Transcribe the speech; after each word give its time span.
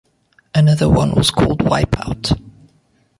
Another 0.55 0.89
one 0.89 1.13
was 1.13 1.29
called 1.29 1.59
Wipeout. 1.59 2.35